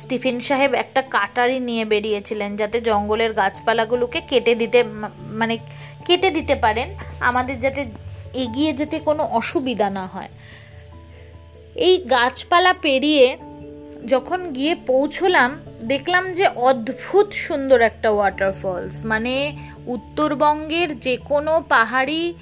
স্টিফেন 0.00 0.40
সাহেব 0.40 0.74
একটা 0.74 1.02
কাটারি 1.02 1.58
নিয়ে 1.60 1.84
বেরিয়েছিলেন 1.84 2.56
যাতে 2.56 2.80
জঙ্গলের 2.80 3.32
গাছপালাগুলোকে 3.32 4.20
কেটে 4.20 4.54
দিতে 4.54 4.82
মানে 5.20 5.58
কেটে 6.06 6.30
দিতে 6.30 6.54
পারেন, 6.54 6.94
আমাদের 7.20 7.60
যাতে 7.60 7.82
এগিয়ে 8.34 8.72
যেতে 8.72 8.98
কোনো 8.98 9.22
অসুবিধা 9.24 9.90
না 9.90 10.06
হয়। 10.06 10.28
এই 11.74 11.96
গাছপালা 11.98 12.74
পেরিয়ে 12.82 13.36
যখন 14.06 14.52
গিয়ে 14.52 14.74
পৌঁছলাম, 14.74 15.60
দেখলাম 15.82 16.32
যে 16.32 16.46
অদ্ভুত 16.46 17.32
সুন্দর 17.32 17.80
একটা 17.80 18.10
ওয়াটারফলস 18.10 19.04
মানে 19.04 19.34
উত্তরবঙ্গের 19.86 21.00
যে 21.00 21.16
কোনো 21.16 21.62
পাহাড়ি 21.68 22.34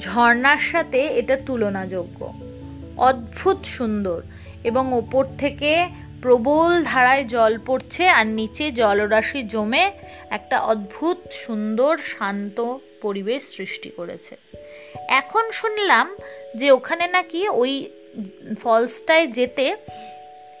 ঝর্নার 0.00 0.58
সাথে 0.58 0.98
এটা 0.98 1.36
তুলনাযোগ্য। 1.46 2.32
অদ্ভুত 2.96 3.64
সুন্দর 3.64 4.22
এবং 4.64 4.92
ওপর 4.92 5.24
থেকে 5.38 5.88
প্রবল 6.22 6.82
ধারায় 6.84 7.24
জল 7.24 7.58
পড়ছে 7.66 8.08
আর 8.08 8.26
নিচে 8.26 8.72
জলরাশি 8.72 9.42
জমে 9.42 9.90
একটা 10.30 10.60
অদ্ভুত, 10.60 11.18
সুন্দর, 11.32 11.96
শান্ত 11.96 12.76
পরিবেশ 13.02 13.42
সৃষ্টি 13.44 13.90
করেছে। 13.90 14.36
এখন 15.08 15.50
শুনলাম 15.50 16.16
যে 16.56 16.70
ওখানে 16.70 17.06
নাকি 17.06 17.48
ওই 17.48 17.88
ফলসটায় 18.62 19.26
যেতে 19.26 19.76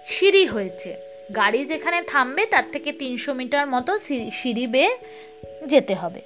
সিঁড়ি 0.08 0.46
হয়েছে। 0.46 0.96
গাড়ি 1.36 1.64
যেখানে 1.64 2.02
থামবে, 2.02 2.46
তার 2.46 2.64
থেকে 2.72 2.92
তিনশো 2.92 3.32
মিটার 3.34 3.66
মতো 3.66 3.98
সিঁড়ি 4.42 4.66
বেয়ে 4.66 4.92
যেতে 5.66 5.94
হবে। 5.94 6.20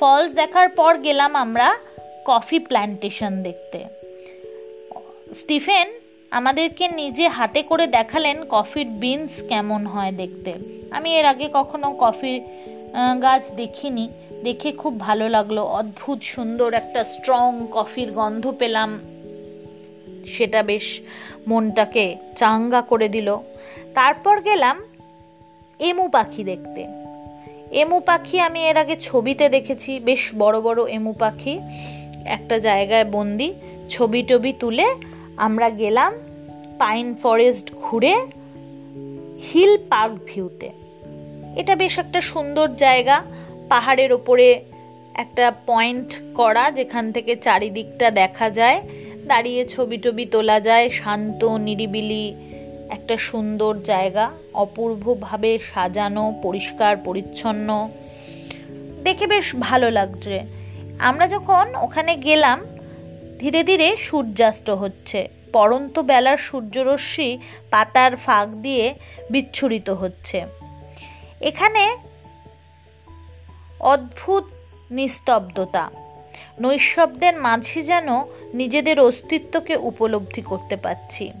ফলস 0.00 0.32
দেখার 0.32 0.68
পর 0.68 0.98
গেলাম 0.98 1.36
আমরা 1.36 1.76
কফি 2.26 2.58
প্ল্যান্টেশন 2.58 3.42
দেখতে। 3.42 3.84
স্টিফেন 5.34 5.88
আমাদেরকে 6.30 6.88
নিজে 6.88 7.28
হাতে 7.28 7.62
করে 7.62 7.86
দেখালেন 7.86 8.44
কফির 8.48 8.86
বিনস 8.86 9.42
কেমন 9.48 9.86
হয় 9.86 10.12
দেখতে। 10.12 10.54
আমি 10.90 11.16
এর 11.16 11.24
আগে 11.24 11.48
কখনো 11.52 11.96
কফি 11.98 12.40
গাছ 13.22 13.50
দেখিনি। 13.56 14.08
দেখে 14.44 14.72
খুব 14.72 15.00
ভালো 15.00 15.28
লাগল। 15.28 15.58
অদ্ভুত 15.58 16.22
সুন্দর 16.22 16.74
একটা 16.74 17.04
স্ট্রং 17.04 17.66
কফির 17.70 18.12
গন্ধ 18.12 18.50
পেলাম। 18.50 19.00
সেটা 20.26 20.62
বেশ 20.62 21.00
মনটাকে 21.48 22.16
চাঙ্গা 22.36 22.80
করে 22.80 23.08
দিল। 23.08 23.38
তারপর 23.94 24.40
গেলাম 24.40 24.82
এমু 25.80 26.08
পাখি 26.08 26.44
দেখতে। 26.44 26.86
এমু 27.70 28.00
পাখি 28.00 28.40
আমি 28.40 28.66
এর 28.66 28.76
আগে 28.76 28.96
ছবিতে 29.00 29.48
দেখেছি। 29.48 30.00
বেশ 30.00 30.30
বড় 30.38 30.60
বড় 30.60 30.90
এমু 30.90 31.12
পাখি। 31.12 31.58
একটা 32.24 32.58
জায়গায় 32.58 33.04
বন্দি। 33.04 33.54
ছবি 33.88 34.22
টবি 34.22 34.52
তুলে 34.52 34.86
আমরা 35.36 35.70
গেলাম 35.70 36.12
পাইন 36.78 37.14
ফরেস্ট 37.14 37.74
ঘুরে 37.74 38.26
হিল 39.52 39.76
পার্ক 39.76 40.14
ভিউতে। 40.26 40.70
এটা 41.56 41.76
বেশ 41.76 41.98
একটা 41.98 42.20
সুন্দর 42.20 42.68
জায়গা। 42.68 43.22
পাহাড়ের 43.68 44.12
ওপরে 44.12 44.64
একটা 45.14 45.52
পয়েন্ট 45.66 46.18
করা 46.34 46.70
যেখান 46.70 47.12
থেকে 47.12 47.36
চারিদিকটা 47.36 48.10
দেখা 48.10 48.50
যায়। 48.50 48.82
দাঁড়িয়ে 49.26 49.68
ছবি 49.68 49.96
টবি 49.96 50.26
তোলা 50.26 50.60
যায়, 50.60 50.90
শান্ত, 50.90 51.44
নিরিবিলি, 51.44 52.34
একটা 52.90 53.16
সুন্দর 53.16 53.78
জায়গা। 53.84 54.30
অপূর্বভাবে 54.54 55.58
সাজানো, 55.58 56.34
পরিষ্কার, 56.42 56.96
পরিচ্ছন্ন। 56.96 57.88
দেখে 59.04 59.26
বেশ 59.26 59.54
ভালো 59.60 59.90
লাগছে। 59.90 60.40
আমরা 60.98 61.28
যখন 61.28 61.74
ওখানে 61.74 62.16
গেলাম 62.16 62.64
ধীরে 63.38 63.62
ধীরে 63.62 63.96
সূর্যাস্ত 63.96 64.70
হচ্ছে। 64.70 65.28
পরন্ত 65.52 65.98
বেলার 65.98 66.36
সূর্যরশ্মি 66.36 67.38
পাতার 67.70 68.16
ফাঁক 68.16 68.48
দিয়ে 68.48 68.94
বিচ্ছুরিত 69.30 69.90
হচ্ছে। 69.90 70.46
এখানে 71.40 71.96
অদ্ভুত 73.80 74.44
নিস্তব্ধতা। 74.90 75.90
নৈশব্দের 76.60 77.36
মাঝে 77.36 77.82
যেন 77.82 78.08
নিজেদের 78.54 79.00
অস্তিত্বকে 79.00 79.76
উপলব্ধি 79.76 80.42
করতে 80.42 80.76
পারছি। 80.76 81.32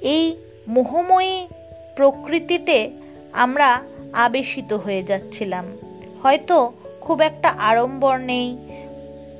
এই 0.00 0.36
মোহময়ী 0.68 1.48
প্রকৃতিতে 1.96 2.90
আমরা 3.32 3.82
আবেশিত 4.12 4.72
হয়ে 4.72 5.02
যাচ্ছিলাম। 5.02 5.78
হয়তো 6.22 6.72
খুব 7.00 7.20
একটা 7.20 7.48
আড়ম্বর 7.48 8.16
নেই 8.16 8.67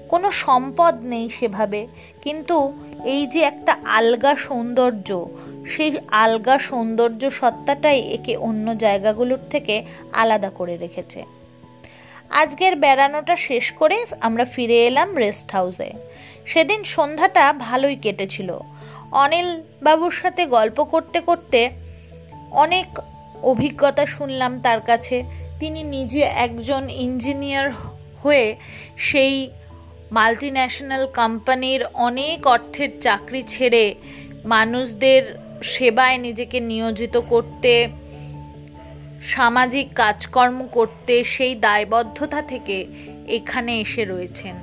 কোনো 0.09 0.31
সম্পদ 0.31 0.95
নেই 1.03 1.31
সেভাবে। 1.41 1.87
কিন্তু 2.23 2.73
এই 3.05 3.27
যে 3.27 3.41
একটা 3.41 3.77
আলগা 3.85 4.37
সৌন্দর্য, 4.37 5.29
সেই 5.67 5.99
আলগা 6.09 6.59
সৌন্দর্য 6.59 7.31
সত্তাটাই 7.31 8.01
একে 8.01 8.37
অন্য 8.37 8.77
জায়গাগুলোর 8.77 9.39
থেকে 9.51 9.85
আলাদা 10.13 10.51
করে 10.51 10.77
রেখেছে। 10.77 11.25
আজকের 12.31 12.77
বেড়ানোটা 12.77 13.37
শেষ 13.37 13.73
করে 13.73 14.07
আমরা 14.21 14.45
ফিরে 14.45 14.87
এলাম 14.87 15.17
রেস্ট 15.17 15.53
হাউসে। 15.53 15.93
সেদিন 16.47 16.85
সন্ধ্যাটা 16.85 17.53
ভালোই 17.53 17.97
কেটেছিল। 17.97 18.59
অনিল 19.13 19.63
বাবুর 19.83 20.11
সাথে 20.11 20.47
গল্প 20.47 20.85
করতে 20.85 21.21
করতে 21.21 21.71
অনেক 22.51 22.87
অভিজ্ঞতা 23.43 24.07
শুনলাম 24.07 24.61
তার 24.61 24.81
কাছে। 24.81 25.23
তিনি 25.61 25.83
নিজে 25.83 26.21
একজন 26.21 26.91
ইঞ্জিনিয়ার 26.91 27.73
হয়ে 28.25 28.57
সেই 28.97 29.51
মাল্টি 30.17 30.51
ন্যাশনাল 30.51 31.05
কোম্পানির 31.21 31.83
অনেক 32.07 32.47
অর্থের 32.47 32.91
চাকরি 33.01 33.43
ছেড়ে 33.43 33.85
মানুষদের 34.45 35.23
সেবায় 35.63 36.19
নিজেকে 36.19 36.59
নিয়োজিত 36.61 37.15
করতে, 37.33 37.73
সামাজিক 39.35 39.87
কাজকর্ম 39.95 40.59
করতে 40.77 41.15
সেই 41.25 41.55
দায়বদ্ধতা 41.67 42.41
থেকে 42.43 42.77
এখানে 43.29 43.73
এসে 43.81 44.03
রয়েছেন। 44.05 44.55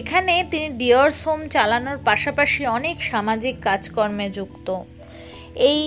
এখানে 0.00 0.34
তিনি 0.50 0.68
ডিয়ার্স 0.80 1.18
হোম 1.26 1.40
চালানোর 1.48 1.98
পাশাপাশি 2.04 2.62
অনেক 2.66 2.96
সামাজিক 3.02 3.54
কাজকর্মে 3.62 4.26
যুক্ত। 4.30 4.68
এই 5.70 5.80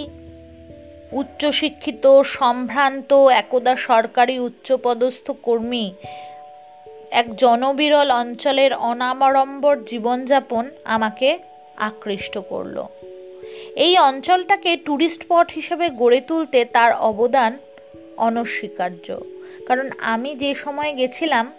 উচ্চশিক্ষিত, 1.12 2.04
সম্ভ্রান্ত, 2.40 3.12
একদা 3.42 3.74
সরকারি 3.90 4.36
উচ্চপদস্থ 4.40 5.26
কর্মী 5.46 5.86
এক 7.12 7.36
জনবিরল 7.36 8.12
অঞ্চলের 8.12 8.74
অনামরম্বর 8.74 9.84
জীবনযাপন 9.84 10.70
আমাকে 10.84 11.38
আকৃষ্ট 11.76 12.38
করল। 12.38 12.84
এই 13.76 13.98
অঞ্চলটাকে 13.98 14.78
ট্যুরিস্ট 14.78 15.24
স্পট 15.24 15.52
হিসেবে 15.52 15.90
গড়ে 15.90 16.22
তুলতে 16.22 16.66
তার 16.66 16.94
অবদান 16.94 17.58
অনস্বীকার্য। 18.18 19.18
কারণ 19.68 19.90
আমি 20.00 20.36
যে 20.36 20.54
সময় 20.54 20.94
গেছিলাম, 20.96 21.54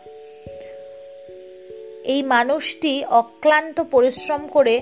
এই 2.05 2.23
মানুষটি 2.23 3.05
অক্লান্ত 3.05 3.81
পরিশ্রম 3.81 4.47
করে 4.47 4.81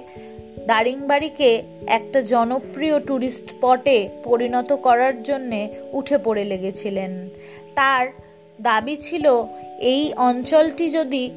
দারিংবাড়িকে 0.66 1.62
একটা 1.86 2.22
জনপ্রিয় 2.22 3.00
ট্যুরিস্ট 3.00 3.48
স্পটে 3.48 4.08
পরিণত 4.24 4.72
করার 4.72 5.22
জন্যে 5.22 5.68
উঠে 5.92 6.18
পড়ে 6.18 6.44
লেগেছিলেন। 6.44 7.28
তার 7.74 8.25
দাবি 8.60 8.96
ছিল, 8.96 9.44
এই 9.78 10.12
অঞ্চলটি 10.16 10.90
যদি 10.90 11.30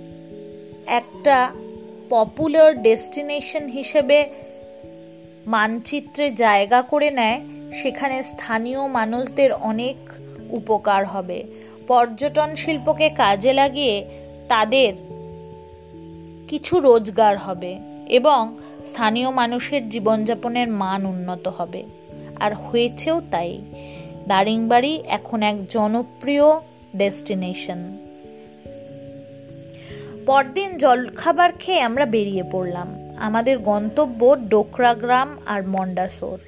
একটা 0.88 1.51
পপুলার 2.09 2.81
ডেস্টিনেশন 2.81 3.67
হিসেবে 3.67 4.29
মানচিত্রে 5.47 6.31
জায়গা 6.31 6.81
করে 6.81 7.11
নেয়, 7.11 7.41
সেখানে 7.81 8.23
স্থানীয় 8.23 8.88
মানুষদের 8.88 9.53
অনেক 9.53 9.95
উপকার 10.49 11.05
হবে। 11.05 11.43
পর্যটন 11.88 12.55
শিল্পকে 12.55 13.09
কাজে 13.09 13.53
লাগিয়ে 13.53 14.05
তাদের 14.47 14.93
কিছু 16.48 16.79
রোজগার 16.79 17.37
হবে 17.37 17.79
এবং 18.09 18.59
স্থানীয় 18.85 19.29
মানুষের 19.29 19.89
জীবনযাপনের 19.89 20.67
মান 20.67 21.05
উন্নত 21.05 21.48
হবে। 21.48 21.83
আর 22.39 22.53
হয়েছেও 22.53 23.22
তাই। 23.31 23.61
দারিংবাড়ি 24.27 25.01
এখন 25.07 25.44
এক 25.44 25.65
জনপ্রিয় 25.67 26.44
ডেস্টিনেশন 26.95 27.97
পরদিন 30.25 30.77
জলখাবার 30.77 31.51
খেয়ে 31.59 31.81
আমরা 31.81 32.05
বেরিয়ে 32.05 32.43
পড়লাম। 32.51 33.15
আমাদের 33.17 33.57
গন্তব্য 33.57 34.35
ডোকরা 34.49 34.93
গ্রাম 34.93 35.37
আর 35.45 35.67
মন্ডাসোর। 35.67 36.39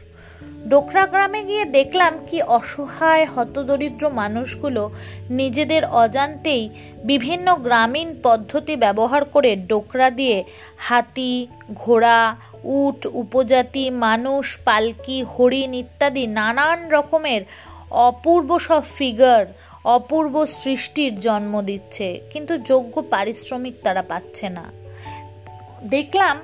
ডোকরা 0.69 1.07
গ্রামে 1.07 1.43
গিয়ে 1.43 1.65
দেখলাম 1.65 2.13
কি 2.29 2.41
অসহায়, 2.41 3.25
হতদরিদ্র 3.25 4.09
মানুষগুলো 4.09 4.89
নিজেদের 5.29 5.85
অজান্তেই 5.85 6.69
বিভিন্ন 7.03 7.55
গ্রামীণ 7.55 8.15
পদ্ধতি 8.23 8.75
ব্যবহার 8.75 9.25
করে 9.25 9.55
ডোকরা 9.55 10.09
দিয়ে 10.09 10.43
হাতি, 10.77 11.47
ঘোড়া, 11.75 12.35
উট, 12.63 13.07
উপজাতি, 13.13 13.89
মানুষ, 13.89 14.57
পালকি, 14.65 15.23
হরিণ 15.23 15.73
ইত্যাদি 15.73 16.27
নানান 16.27 16.89
রকমের 16.89 17.41
অপূর্ব 17.91 18.59
সব 18.59 18.83
ফিগার 18.97 19.45
অপূর্ব 19.85 20.45
সৃষ্টির 20.45 21.19
জন্ম 21.19 21.61
দিচ্ছে, 21.61 22.19
কিন্তু 22.33 22.57
যোগ্য 22.57 23.01
পারিশ্রমিক 23.01 23.73
তারা 23.83 24.01
পাচ্ছে 24.01 24.49
না। 24.49 24.71
দেখলাম 25.83 26.39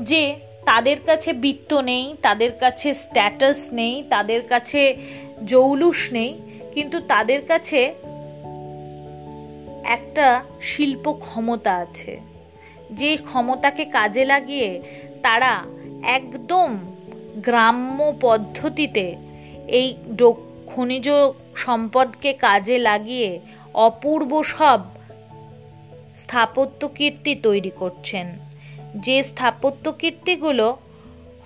যে 0.00 0.34
তাদের 0.64 0.96
কাছে 1.06 1.32
বৃত্ত 1.32 1.74
নেই, 1.74 2.16
তাদের 2.22 2.52
কাছে 2.52 2.94
স্ট্যাটাস 2.94 3.68
নেই, 3.72 4.04
তাদের 4.10 4.42
কাছে 4.42 4.96
জৌলুস 5.44 6.12
নেই, 6.12 6.40
কিন্তু 6.74 7.00
তাদের 7.00 7.42
কাছে 7.42 7.94
একটা 9.84 10.42
শিল্প 10.62 11.12
ক্ষমতা 11.12 11.74
আছে। 11.74 12.20
যে 12.90 13.16
ক্ষমতাকে 13.16 13.84
কাজে 13.84 14.24
লাগিয়ে 14.24 14.82
তারা 15.22 15.64
একদম 16.02 16.78
গ্রাম্য 17.36 18.12
পদ্ধতিতে 18.20 19.16
এই 19.66 19.94
খনিজ 20.66 21.10
সম্পদকে 21.56 22.32
কাজে 22.32 22.78
লাগিয়ে 22.78 23.40
অপূর্ব 23.74 24.42
সব 24.42 24.80
স্থাপত্য 26.16 26.88
কীর্তি 26.88 27.34
তৈরি 27.34 27.70
করছেন। 27.70 28.38
যে 28.96 29.22
স্থাপত্য 29.22 29.92
কীর্তিগুলো 29.92 30.76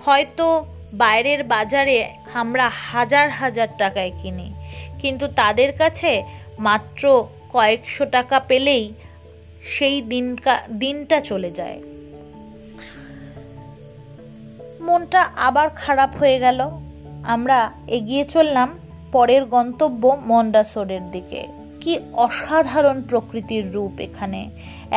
হয়তো 0.04 0.66
বাইরের 0.94 1.44
বাজারে 1.44 2.08
আমরা 2.34 2.68
হাজার 2.68 3.30
হাজার 3.30 3.68
টাকায় 3.78 4.12
কিনি, 4.22 4.52
কিন্তু 4.98 5.28
তাদের 5.28 5.72
কাছে 5.72 6.22
মাত্র 6.58 7.28
কয়েকশো 7.52 8.04
টাকা 8.06 8.40
পেলেই 8.40 8.92
সেই 9.62 10.02
দিনকা, 10.02 10.62
দিনটা 10.70 11.20
চলে 11.20 11.50
যায়। 11.50 11.80
মনটা 14.80 15.22
আবার 15.22 15.70
খারাপ 15.70 16.16
হয়ে 16.16 16.38
গেল। 16.38 16.60
আমরা 17.24 17.72
এগিয়ে 17.86 18.24
চললাম 18.24 18.78
পরের 19.16 19.44
গন্তব্য 19.55 20.02
মন্ডাসোরের 20.26 21.05
দিকে। 21.11 21.42
কি 21.83 21.92
অসাধারণ 22.26 22.98
প্রকৃতির 23.11 23.64
রূপ 23.72 23.94
এখানে। 24.07 24.40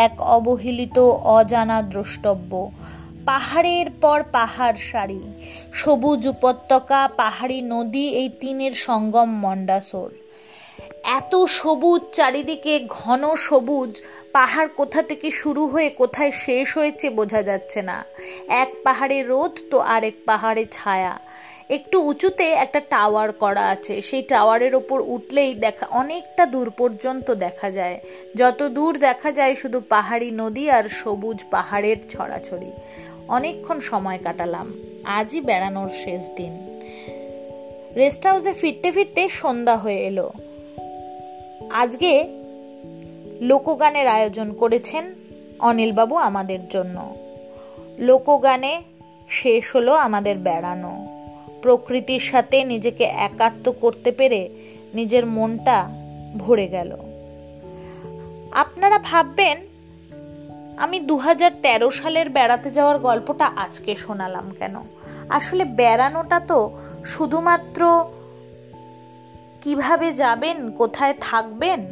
এক 0.05 0.13
অবহেলিত, 0.35 0.97
অজানা 1.37 1.79
দ্রষ্টব্য। 1.91 2.51
পাহাড়ের 3.25 3.87
পর 4.01 4.19
পাহাড় 4.31 4.79
সারি। 4.91 5.21
সবুজ 5.73 6.21
উপত্যকা, 6.27 7.01
পাহাড়ি 7.21 7.59
নদী, 7.73 8.05
এই 8.21 8.29
তিনের 8.41 8.73
সঙ্গম 8.87 9.29
মন্ডাসোর 9.45 10.11
এত 11.19 11.33
সবুজ, 11.59 12.01
চারিদিকে 12.17 12.73
ঘন 12.99 13.21
সবুজ। 13.47 13.91
পাহাড় 14.37 14.69
কোথা 14.79 15.01
থেকে 15.01 15.27
শুরু 15.31 15.63
হয়ে 15.67 15.89
কোথায় 16.01 16.33
শেষ 16.45 16.67
হয়েছে 16.77 17.07
বোঝা 17.09 17.41
যাচ্ছে 17.49 17.79
না। 17.81 17.97
এক 18.63 18.69
পাহাড়ে 18.83 19.17
রোদ 19.23 19.53
তো 19.71 19.77
আরেক 19.95 20.15
পাহাড়ে 20.25 20.63
ছায়া। 20.77 21.13
একটু 21.69 22.01
উঁচুতে 22.01 22.51
একটা 22.51 22.79
টাওয়ার 22.79 23.31
করা 23.31 23.67
আছে। 23.67 24.01
সেই 24.01 24.21
টাওয়ারের 24.21 24.75
ওপর 24.75 25.01
উঠলেই 25.05 25.53
দেখা, 25.53 25.85
অনেকটা 25.85 26.45
দূর 26.45 26.69
পর্যন্ত 26.69 27.31
দেখা 27.31 27.71
যায়। 27.71 27.99
যত 28.35 28.63
দূর 28.63 28.99
দেখা 28.99 29.31
যায় 29.31 29.55
শুধু 29.55 29.81
পাহাড়ি 29.89 30.31
নদী 30.31 30.69
আর 30.69 30.83
সবুজ 30.89 31.37
পাহাড়ের 31.51 31.97
ছড়াছড়ি। 32.09 32.71
অনেকক্ষণ 33.27 33.79
সময় 33.79 34.19
কাটালাম। 34.23 34.73
আজই 35.03 35.41
বেড়ানোর 35.41 35.89
শেষ 35.89 36.29
দিন। 36.35 36.81
রেস্ট 37.95 38.25
হাউসে 38.25 38.53
ফিরতে 38.53 38.91
ফিরতে 38.91 39.29
সন্ধ্যা 39.29 39.77
হয়ে 39.77 39.97
এলো। 39.97 40.31
আজকে 41.71 42.27
লোকগানের 43.41 44.07
আয়োজন 44.07 44.53
করেছেন 44.53 45.13
অনিলবাবু 45.59 46.15
আমাদের 46.15 46.67
জন্য। 46.67 47.15
লোকগানে 47.99 48.81
শেষ 49.29 49.75
হলো 49.75 49.93
আমাদের 49.93 50.37
বেড়ানো। 50.37 51.18
প্রকৃতির 51.61 52.19
সাথে 52.19 52.63
নিজেকে 52.63 53.03
একাত্ম 53.03 53.71
করতে 53.71 54.11
পেরে 54.11 54.49
নিজের 54.93 55.25
মনটা 55.25 55.89
ভরে 56.37 56.67
গেল। 56.67 56.97
আপনারা 58.51 58.99
ভাববেন, 58.99 59.57
আমি 60.77 60.99
দু 60.99 61.17
হাজার 61.17 61.51
তেরো 61.61 61.91
সালের 61.91 62.29
বেড়াতে 62.29 62.71
যাওয়ার 62.71 62.97
গল্পটা 62.99 63.45
আজকে 63.45 63.95
শোনালাম 63.95 64.51
কেন? 64.59 64.75
আসলে 65.29 65.63
বেড়ানোটা 65.65 66.39
তো 66.39 66.71
শুধুমাত্র 67.05 68.05
কীভাবে 69.61 70.11
যাবেন, 70.11 70.71
কোথায় 70.71 71.13
থাকবেন, 71.21 71.85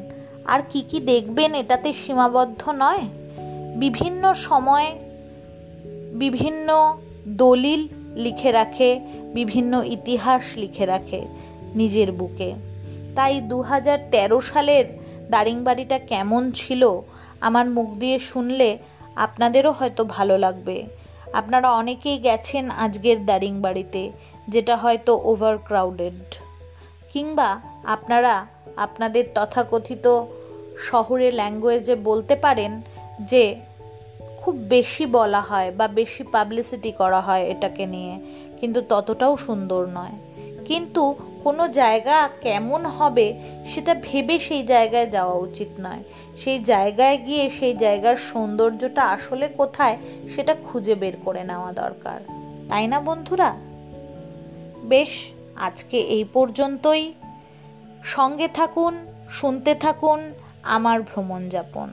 আর 0.46 0.62
কি 0.70 0.82
কি 0.82 1.00
দেখবেন 1.00 1.54
এটাতে 1.54 1.94
সীমাবদ্ধ 1.94 2.70
নয়। 2.70 3.04
বিভিন্ন 3.76 4.34
সময় 4.34 4.92
বিভিন্ন 6.14 6.98
দলিল 7.28 7.88
লিখে 8.16 8.52
রাখে 8.52 9.00
বিভিন্ন 9.38 9.74
ইতিহাস 9.96 10.44
লিখে 10.58 10.86
রাখে 10.86 11.22
নিজের 11.76 12.10
বুকে। 12.12 12.50
তাই 13.16 13.36
দু 13.42 13.58
হাজার 13.62 14.00
তেরো 14.12 14.40
সালের 14.42 14.86
দারিংবাড়িটা 15.30 15.98
কেমন 16.12 16.44
ছিল, 16.52 16.84
আমার 17.42 17.66
মুখ 17.70 17.88
দিয়ে 18.00 18.18
শুনলে 18.20 18.70
আপনাদেরও 19.16 19.72
হয়তো 19.72 20.02
ভালো 20.16 20.36
লাগবে। 20.38 20.78
আপনারা 21.34 21.68
অনেকেই 21.72 22.18
গেছেন 22.18 22.66
আজকের 22.78 23.18
দারিংবাড়িতে, 23.26 24.02
যেটা 24.48 24.76
হয়তো 24.78 25.12
ওভার 25.24 25.56
ক্রাউডেড 25.68 26.22
কিংবা 27.14 27.50
আপনারা 27.86 28.34
আপনাদের 28.78 29.24
তথাকথিত 29.36 30.06
শহরের 30.80 31.34
ল্যাঙ্গুয়েজে 31.34 31.96
বলতে 32.10 32.36
পারেন 32.36 32.72
যে 33.22 33.44
খুব 34.38 34.56
বেশি 34.56 35.06
বলা 35.06 35.42
হয় 35.42 35.72
বা 35.72 35.88
বেশি 35.88 36.24
পাবলিসিটি 36.24 36.92
করা 36.92 37.22
হয় 37.22 37.44
এটাকে 37.44 37.86
নিয়ে। 37.86 38.20
কিন্তু 38.60 38.82
ততটাও 38.90 39.38
সুন্দর 39.38 39.86
নয়। 39.86 40.20
কিন্তু 40.66 41.16
কোনো 41.44 41.68
জায়গা 41.68 42.30
কেমন 42.42 42.86
হবে 42.86 43.34
সেটা 43.74 43.96
ভেবে 44.02 44.40
সেই 44.40 44.64
জায়গায় 44.64 45.08
যাওয়া 45.08 45.36
উচিত 45.36 45.68
নয়। 45.80 46.04
সেই 46.44 46.64
জায়গায় 46.64 47.18
গিয়ে 47.18 47.50
সেই 47.60 47.78
জায়গার 47.78 48.16
সৌন্দর্যটা 48.16 49.04
আসলে 49.04 49.48
কোথায় 49.48 49.98
সেটা 50.36 50.56
খুঁজে 50.56 50.96
বের 50.96 51.14
করে 51.26 51.44
নেওয়া 51.44 51.72
দরকার। 51.72 52.20
তাই 52.70 52.88
না 52.88 53.00
বন্ধুরা? 53.00 53.56
বেশ, 54.84 55.10
আজকে 55.56 56.00
এই 56.00 56.24
পর্যন্তই। 56.24 57.14
সঙ্গে 58.04 58.48
থাকুন, 58.48 59.08
শুনতে 59.30 59.76
থাকুন, 59.76 60.34
আমার 60.64 61.02
ভ্রমণ 61.02 61.50
যাপন। 61.50 61.90